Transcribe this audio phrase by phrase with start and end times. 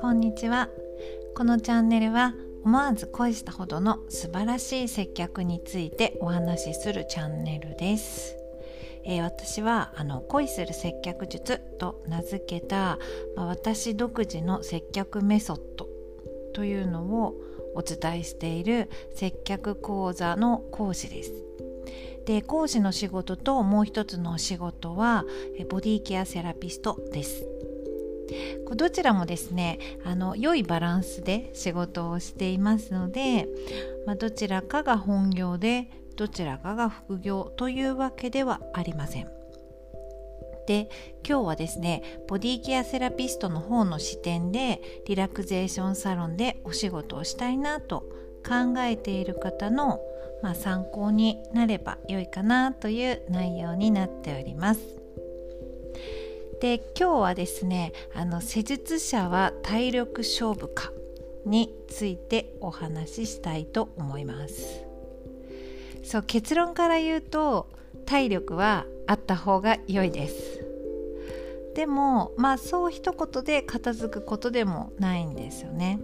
[0.00, 0.68] こんにちは。
[1.34, 8.36] このチャンネルは思わず恋したほどの素晴らしい接客についてお話しするチャンネルです、
[9.04, 13.00] えー、私はあの恋する接客術と名付けた、
[13.34, 15.88] まあ、私独自の接客メソッド
[16.54, 17.34] というのを
[17.74, 21.53] お伝えしている接客講座の講師です。
[22.26, 25.24] で講師の仕事ともう一つのお仕事は
[25.68, 27.46] ボディケアセラピストです
[28.74, 33.46] どちらもですねあの良いバランスで仕事をしていますので、
[34.06, 39.28] まあ、どちらかが本業でどちらかが副業というわけではありません。
[40.66, 40.88] で
[41.28, 48.00] 今日はですねボディケアセラピストの方の視点でリラクゼーションサロンでお仕事をしたいなと
[48.46, 50.00] 考えている方の、
[50.42, 54.80] まあ、参考になれば良いかなという内容になっております。
[56.60, 60.92] で今日はですねあの施術者は体力勝負か
[61.44, 64.84] についてお話ししたいと思います。
[66.04, 67.68] そう結論から言うと
[68.06, 70.64] 体力はあった方が良いです。
[71.74, 76.00] でもまあそう一言で片付くことでもないんですよね。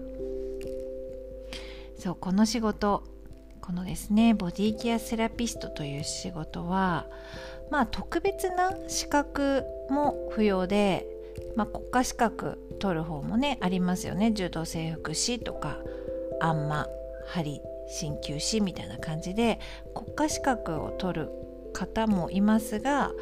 [1.99, 3.03] そうこの仕事
[3.71, 7.07] このですねボディケアセラピストという仕事は
[7.71, 11.07] まあ特別な資格も不要で、
[11.55, 14.33] まあ、国家資格取る方もねありますよね。
[14.33, 15.79] 柔道整復師とか
[16.41, 16.89] あんま
[17.29, 19.61] 針鍼灸師みたいな感じで
[19.95, 21.31] 国家資格を取る
[21.73, 23.13] 方もいますが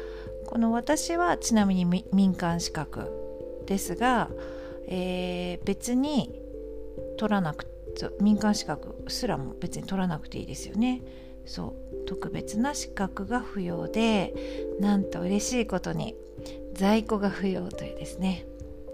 [0.47, 3.11] この私はちなみに民間資格
[3.67, 4.31] ですが、
[4.87, 6.41] えー、別に
[7.19, 11.01] 取らなくてそう民間資格すらも別に取らなくていいですよね。
[11.45, 14.33] そう特別な資格が不要で
[14.79, 16.15] なんと嬉しいことに
[16.75, 18.45] 在庫が不要というですね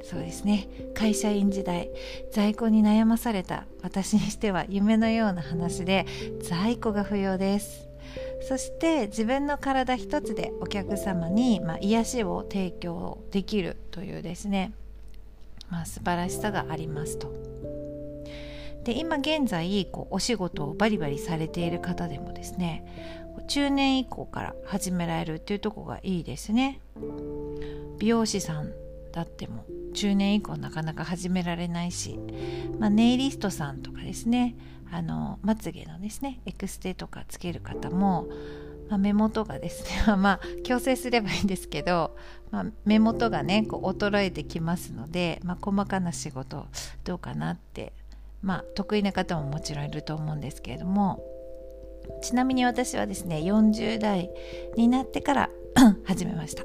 [0.02, 1.90] そうですね会社員時代
[2.32, 6.08] 在庫に悩まされた私にしては夢のような話で
[6.42, 7.88] 在庫が不要です
[8.48, 14.74] そして自分の体一つでお客様に、まあ、癒しを提供できるというですね、
[15.70, 17.75] まあ、素晴らしさがありますと。
[18.86, 22.86] で今現在こうお仕事をバリバリされている方でもですね
[23.48, 26.80] 中年以降から始められるっていうとこがいいですね。
[28.00, 28.72] 美容師さん
[29.12, 32.20] だっても中年以降なかなか始められないし、
[32.80, 34.56] まあ、ネイリストさんとかですね
[34.92, 38.28] あのまつげのですねエクステとかつける方も、
[38.90, 42.16] まあ、目元がですね まあ矯正すればいいんですけど、
[42.52, 46.68] まあ、目元がねこう衰えてきますので、まあ、細かな仕事
[47.06, 47.94] どうかなって
[48.46, 51.24] まあ得意な方ももちろんいると思うんですけれども
[52.22, 54.30] ちなみに私はですね40代
[54.78, 55.50] になってから
[56.06, 56.64] 始めました。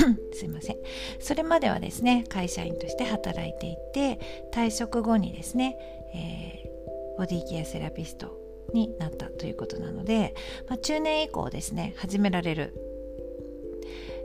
[0.32, 0.76] すいません。
[1.20, 4.18] それまではですね会社員として働いていて
[4.50, 5.76] 退職後にですね、
[6.14, 8.38] えー、ボディケアセラピスト
[8.72, 10.34] になったということなので、
[10.68, 12.74] まあ、中年以降ですね始められる。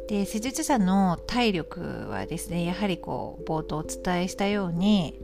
[0.07, 5.19] で施術者の体力はですねやはりこう冒頭お伝えしたように、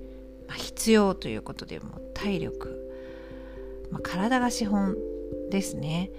[0.81, 2.92] 必要ということでもう体力、
[3.92, 4.97] まあ、体が資本
[5.52, 6.09] ですね。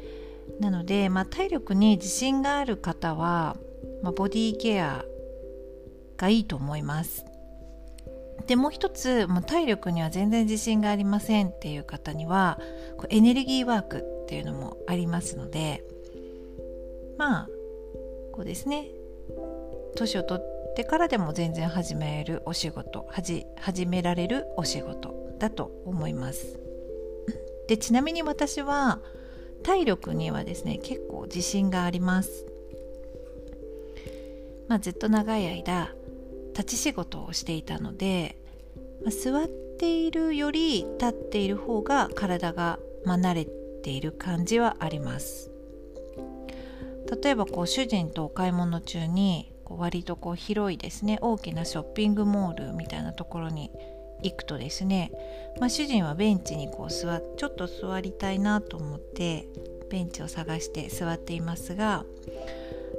[0.61, 3.56] なので、まあ、体力に自信がある方は、
[4.05, 5.05] まあ、ボディケア
[6.17, 7.25] がいいと思います。
[8.47, 12.61] でもう一つもう体力には全然自信がありませんっていう方には
[12.97, 15.83] こうエネルギーワークっていうのもありますので
[17.19, 17.49] まあ
[18.33, 18.87] こうですね。
[19.97, 26.59] 年を取ってってからでも全然始めるお仕事始められるお仕事だと思います。
[27.69, 29.00] でちなみに私は
[29.62, 32.47] 体力にはですね結構自信があります。
[34.69, 35.93] まあ、ずっと長い間
[36.56, 38.38] 立ち仕事をしていたので、
[39.05, 43.47] まあ、座っているより立っている方が体が、まあ、慣れ
[43.82, 45.50] ている感じはあります。
[47.22, 51.19] 例えばこう主人とお買い物中に割とこう広いですね。
[51.21, 53.71] 大きなショッピングモールみたいなところに
[54.23, 55.11] 行くとですね、
[55.61, 59.49] まあ、主人はベンチにこう座ちょっと座りたいなと思って
[59.91, 62.05] ベンチを探して座っていますが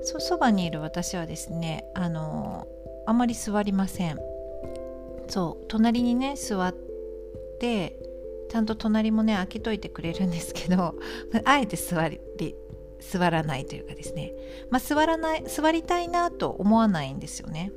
[0.04, 2.68] そそばにいる私はですねあの
[3.08, 4.20] あまり座りません。
[5.30, 6.75] そう隣にね座っ
[7.60, 7.98] て
[8.50, 10.96] ちゃんと隣もね開けといてくれるんですけど
[11.46, 12.20] あえて座り
[13.11, 14.33] 座らないというかですね、
[14.69, 17.71] まあ、座らない座りたいなと思わないんですよね。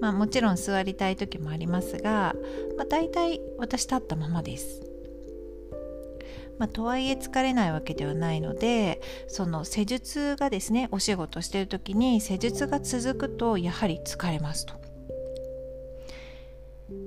[0.00, 2.34] まあ、もちろん座りたい時もありますが、
[2.76, 4.82] まあ、大体私立ったままです。
[6.58, 14.74] まあ、とはいえ疲れないわけではないのでその施術がですねお仕事してる時に施術が続くとやはり疲れますと。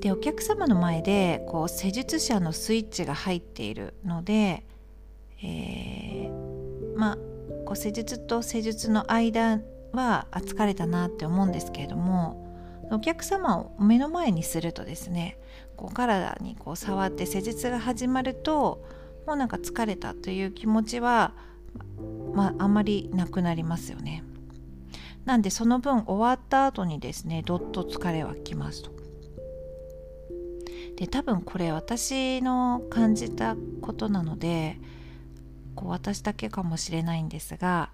[0.01, 4.63] でお客様の前でこう施術者のスイッチが入っているので、
[5.41, 6.46] えー、
[6.97, 7.17] まあ
[7.65, 9.61] こう施術と施術の間
[9.93, 12.45] は疲れたなって思うんですけれども
[12.91, 15.37] お客様を目の前にするとですね
[15.75, 18.83] こう体にこう触って施術が始まると
[19.25, 21.33] もうなんか疲れたという気持ちは、
[22.33, 24.23] まあ、あんまりなくなりますよね。
[25.25, 28.91] なんでその分終わった後にですねどっと疲れはきますと。
[30.95, 34.79] で多分これ私の感じたことなので
[35.77, 37.91] こう私だけかもしれないんですが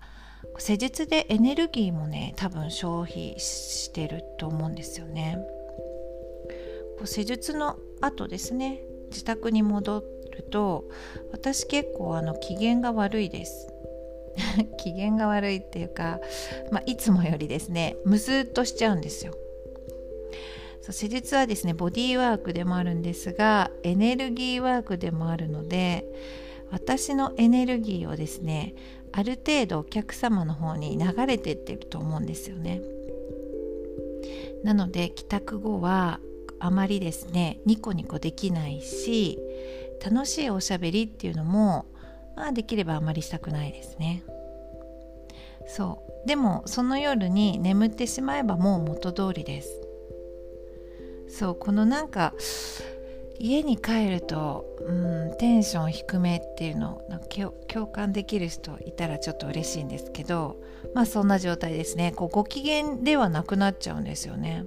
[0.57, 5.37] 施術でエネルギーもね多分消費してると思うんですよね。
[6.97, 10.85] こう施術の後ですね自宅に戻ると
[11.31, 13.67] 私結構あの機嫌が悪いです。
[14.77, 16.19] 機嫌が悪いっていうか、
[16.71, 19.33] まあ、いつもよりですねむずっとしちゃうんですよ。
[20.81, 26.05] そう施術はですねボディーワークでもあるんですがエネルギーワークでもあるので
[26.73, 28.73] 私のエネルギーをですね
[29.11, 32.81] ある程度お客様の方に流れてってると思うんですよね。
[34.63, 36.19] なので帰宅後は
[36.59, 39.37] あまりですねニコニコできないし
[40.03, 41.85] 楽しいおしゃべりっていうのも
[42.35, 44.23] まあできればあまりしたくないですね。
[45.67, 46.27] そう。
[46.27, 49.81] でもその夜に眠ってしまえばもう元通りです。
[51.27, 51.55] そう。
[51.55, 52.33] このなんか
[53.39, 57.21] 家に帰ると、うん、テンション低めっていうのを
[57.67, 60.61] 共感できる人いたらちょっと嬉しいんですけど
[60.93, 64.65] まあそんな状態ですねこうご機嫌ではなくなっちゃうんですよね。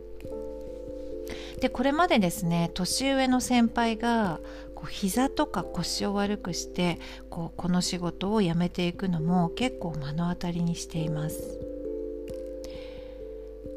[1.60, 4.40] でこれまでですね年上の先輩が
[4.74, 6.98] こう膝とか腰を悪くして
[7.30, 11.58] こうこの仕事を辞めていくのも結構目の当たりにしています。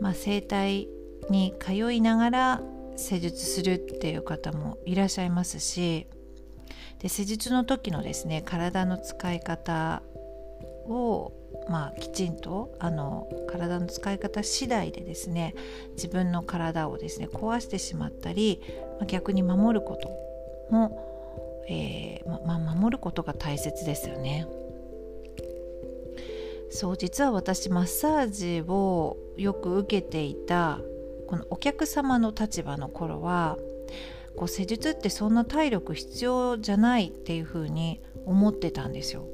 [0.01, 0.87] まあ、整体
[1.29, 2.61] に通いながら
[2.99, 6.07] 施術するっていう方もいらっしゃいますし
[6.99, 10.03] で施術の時のですね体の使い方
[10.87, 11.33] を
[11.67, 15.53] まあ、きちんとあの体の使い方次第でですね
[15.95, 18.61] 自分の体をですね壊してしまったり、
[18.97, 20.09] まあ、逆に守ること
[20.73, 24.47] も、えー、まあ、守ることが大切ですよね。
[26.71, 30.79] そう実は私マッサージをよく受けていた
[31.29, 33.55] このお客様の立場の頃は
[34.35, 39.27] こう施術ってそんな体力必要じゃないっていうふうに思ってたんですよ。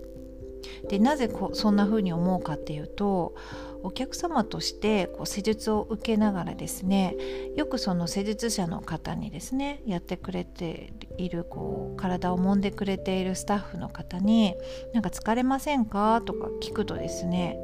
[0.89, 3.33] でなぜこそんな風に思うかっていうと
[3.81, 7.15] お客様としてこう施術を受けながらですね
[7.56, 14.56] よくその施術者の方にですねやってくれているこう体を揉んでくれているスタッフの方に
[14.94, 17.57] 「なんか疲れませんか?」とか聞くとですね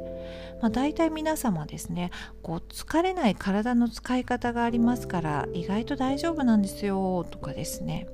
[0.62, 2.10] まあ、大体皆様ですね
[2.40, 8.06] こう疲れない体の使い方がありますから意外と大丈夫なんですよとかですね。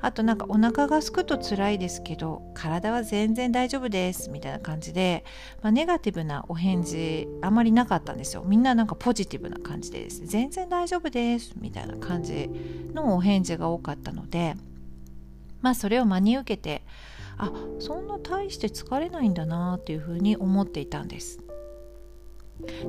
[0.00, 5.24] あとなんかお腹がすくと辛いですけど体は全然大丈夫ですみたいな感じで、
[5.62, 8.42] まあ、ネガティブなお返事あまりなかったんですよ。
[8.44, 10.26] みんななんかポジティブな感じでですね。
[10.26, 12.50] 全然大丈夫ですみたいな感じ
[12.92, 14.56] のお返事が多かったので
[15.62, 16.82] まあそれを真に受けて
[17.38, 21.47] あそんな大して疲れないんだなっていうふうに思っていたんです。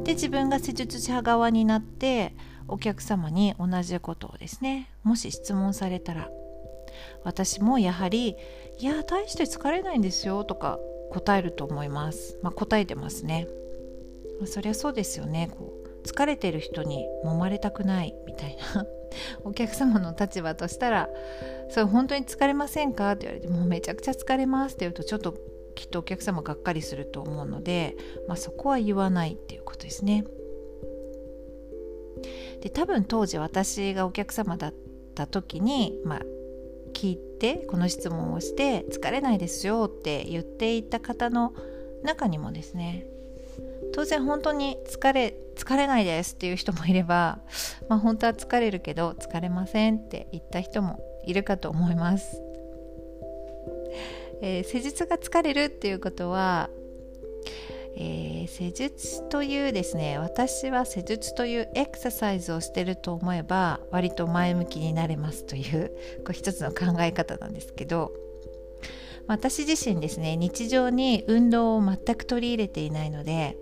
[0.04, 2.34] で自分が施術者側になって
[2.68, 6.30] お客様に同じことをですねもし質問されたら
[7.24, 8.36] 私もやはり
[8.80, 10.80] 「いや大して疲れないんですよ」とか
[11.12, 13.48] 答えると思います、まあ、答えてますね、
[14.40, 15.50] まあ、そりゃそうですよね。
[15.52, 18.86] こう疲れてる人に揉まれたくないみたいな。
[19.44, 21.10] お客様の立場としたら
[21.70, 25.34] 「それ本当に疲れませんか?」って言われて「もうめちゃくちゃ疲れます」って言うとちょっと
[25.80, 27.96] きっとお客様がっかりすると思うので、
[28.28, 30.26] まあ、そこは言わないっていうことですね。
[32.62, 34.74] で多分当時私がお客様だっ
[35.16, 36.20] た時に、まあ、
[36.94, 41.54] 聞いてこの質問をして「疲れないですよ」って言っていた方の
[42.04, 43.06] 中にもですね
[43.94, 47.40] 当然本当に疲れ疲れないですっていう人もいれば、
[47.88, 52.42] まあ、本当は疲れるけど疲れませんって言った人もいるかと思います。
[54.42, 56.70] えー、施術が疲れるっていうことは、
[57.96, 65.90] えー、施術というですね私は施術というエクササイズをしてると思えば割と前向きになれますという
[66.26, 68.12] こう一つの考え方なんですけど
[69.28, 73.58] 私自身ですね日常に運動を全く取り入れていないので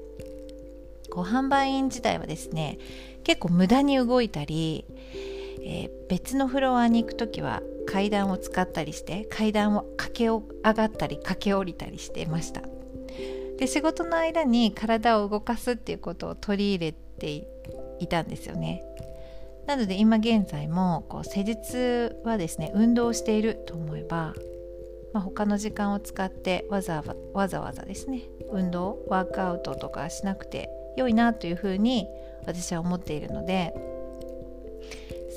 [1.10, 2.78] こう販売員時代はですね
[3.24, 4.86] 結構無駄に動いたり、
[5.70, 10.42] えー、別のフロアに行く時は階段を使ったりして階段を駆け上
[10.74, 12.62] がったり駆け下りたりしていました。
[13.58, 17.48] で仕事の間に体を動かすっていうことを取り入れて
[18.00, 18.84] いたんですよね。
[19.66, 24.34] なので今現在もこう施術はですね運動していると思えば、
[25.12, 28.22] まあ、他の時間を使ってわざわざわざですね
[28.52, 32.08] 運動ワークアウトとかしなくて良いなというふうに
[32.46, 33.74] 私は思っているので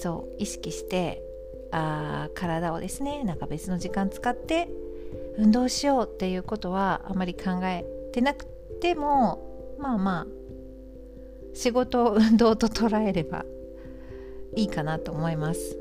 [0.00, 1.22] そう意識して
[1.72, 4.68] あ体をですねなんか別の時間使って
[5.36, 8.46] 運動しようっていうことはあまり考えてなく
[8.80, 10.26] てもまあまあ
[11.54, 13.44] 仕事を運動と捉えれば
[14.56, 15.76] いいかなと思います。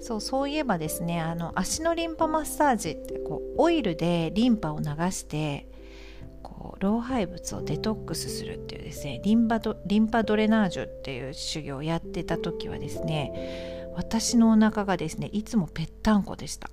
[0.00, 5.66] そうそういえばですねあの足のリンパマッサージってこうオイルでリンパを流して
[6.80, 16.70] 老廃物をデトックスするっていうですねリンパドリンパドレナージュっていう修行をやってた時はですね私のお腹がですねいつもぺったんこでした。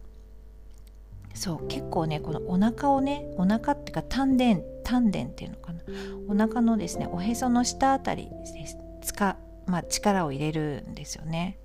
[1.33, 5.81] そう結構ねこのお腹をねお腹っていうか丹田丹田っていうのかな。
[6.29, 8.77] お腹のですねおへその下あたりです。
[9.01, 11.59] つか、まあ、力を入れるんですよね。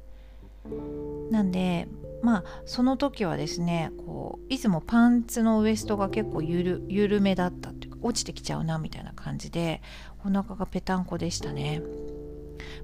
[1.30, 1.88] なんで
[2.22, 7.91] まあその時はですねこういつもパンツのウエストが結構ゆる緩めだったっていう。
[8.02, 9.82] 落ちてきちゃうなみたいな感じで
[10.24, 11.82] お腹がぺたんこでしたね。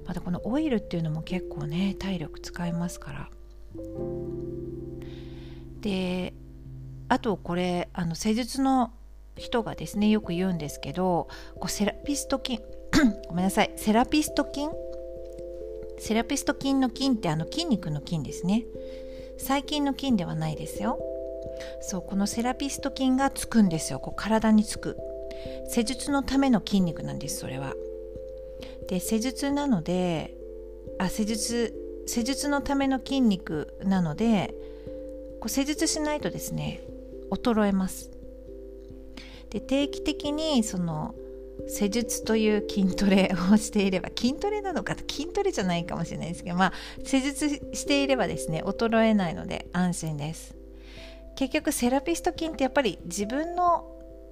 [0.05, 3.29] またこのオイルっていうのも結構ね体力使いますから。
[5.81, 6.33] で
[7.07, 8.91] あとこれあの施術の
[9.37, 12.59] 人がですねよく言うんですけどこうセラピスト菌
[13.29, 14.69] ごめんなさいセラピスト菌？
[15.99, 18.63] セラピスト筋の筋ってあの筋肉の筋ですね。
[19.37, 20.97] 最近の筋ではないですよ。
[21.81, 23.99] そうこのセラピスト筋がつくんですよ。
[23.99, 24.97] こう体につく。
[25.69, 27.73] 施術のための筋肉なんですそれは。
[28.87, 30.35] で施術なので
[30.97, 31.73] あ施術
[32.07, 34.55] 施術のための筋肉なので
[35.39, 36.81] こう施術しないとですね
[37.29, 38.11] 衰えます。
[39.51, 41.15] で定期的にその
[41.67, 50.55] 施術という筋トレをしていれば筋トレなのか筋トレじゃないかもしれないですけどまあ施術していればですね衰えないので安心です。
[51.35, 53.85] 結局セラピスト筋ってやっぱり自分の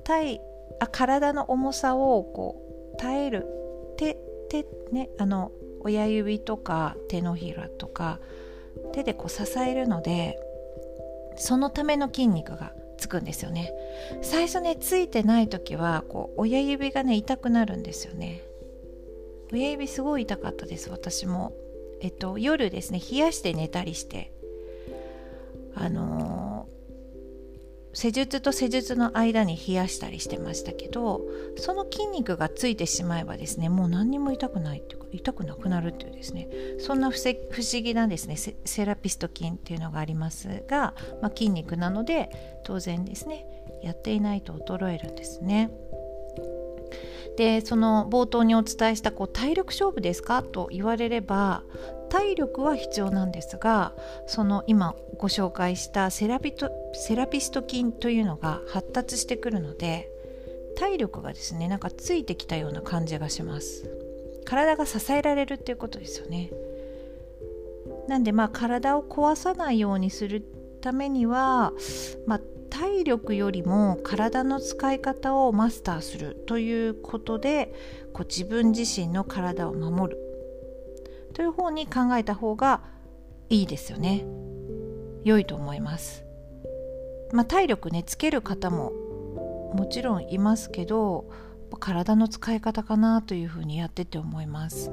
[0.03, 0.41] 体
[0.79, 2.61] あ体の重さをこ
[2.93, 3.47] う耐える。
[3.97, 4.17] 手
[4.49, 8.19] 手ねあの親指とか手のひらとか
[8.93, 10.37] 手でこう支えるので
[11.35, 13.73] そのための筋肉がつくんですよね。
[14.21, 18.41] 最初ねついてない時はこう親指がね痛くなるんですよね。
[19.51, 21.53] 親指すごい痛かったです私も。
[22.01, 24.31] えっと夜ですね冷やして寝たりして。
[25.79, 26.46] あの
[27.97, 31.21] 施術と施術の間に冷やしたりしてましたけど
[31.57, 37.33] その筋肉がついてしまえばですねもう何にも痛くないっていうか痛くなくなるっていうですねそんな不思
[37.81, 42.29] 議なですねセラピスト筋っていうのがありますが、まあ、筋肉なので
[42.63, 43.47] 当然ですね
[43.81, 45.71] やっていないと衰えるんですね。
[47.35, 50.41] でその冒頭にお伝えしたこう体力勝負ですか？
[50.43, 51.63] と言われれば
[52.09, 53.93] 体力は必要なんですが
[54.27, 60.09] その今ご紹介したセラピトセラピスト筋というのが発達してくるので
[60.77, 63.89] 体力がですねなんかついてきたような感じがします。
[64.47, 66.51] 体が支えられるっていうことですよね。
[68.07, 70.41] なんでまあ体を壊さないようにする
[70.81, 71.73] ためには、
[72.25, 77.73] まあ、体力よりも体の使い方をマスターするということで
[78.13, 80.26] こう自分自身の体を守る。
[81.37, 82.81] という方に考えた方が
[83.47, 84.25] いいですよね。
[85.23, 86.25] 良いと思います。
[87.31, 88.91] まあ体力ねつける方も
[89.75, 91.29] もちろんいますけど
[91.79, 94.89] 体の使い方かなというふうにやってて思います。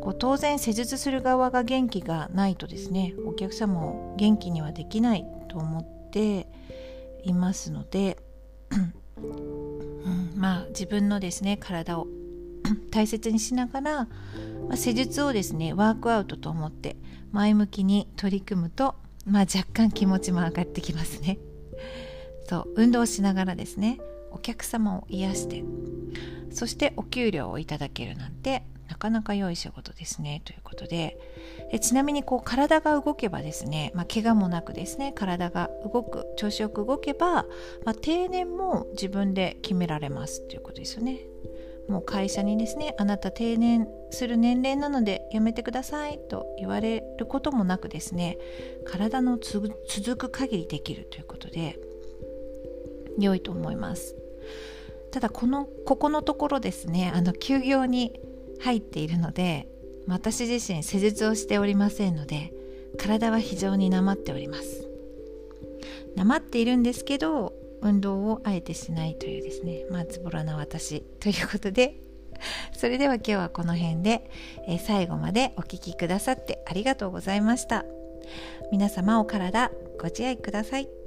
[0.00, 6.46] こう当然施術する側が元気がないとですねお客様を元気にはできないと思って
[7.24, 8.16] いますので、
[9.16, 12.06] うん、まあ自分のですね体を
[12.90, 14.08] 大切にしながら
[14.70, 16.96] まあ、施術をですねワークアウトと思って
[17.32, 18.94] 前向きに取り組むと、
[19.26, 21.38] まあ、若干気持ちも上がってきますね。
[22.48, 23.98] そう運動しながらですね
[24.30, 25.64] お客様を癒して
[26.52, 31.18] そしてお給料をいただけるなんてなかなか良い仕事ですねということで。
[31.72, 37.44] でちなみにこう体が動けばですね、まあ、怪我もなくですね体が動く調子よく動けば、
[37.84, 41.20] まあ、定年も自分で決められますということですよね。
[41.90, 48.38] もう会社にですねあなた定年する年齢なのでやめてくださいと言われることもなくですね
[48.86, 51.78] 体の続く限りできるということで
[53.18, 54.14] 良いと思います。
[55.10, 58.20] ただこのここのところですねあの休業に
[58.60, 59.66] 入っているので
[60.06, 62.52] 私自身施術をしておりませんので
[62.98, 64.86] 体は非常になまっております。
[66.14, 72.00] なまっているんですけど運動をあえてしないというですねまあズボラな私ということで
[72.76, 74.30] それでは今日はこの辺で、
[74.66, 77.84] え、最後までお聴きくださってありがとうございました。
[78.70, 80.99] 皆様お体ご自愛ください。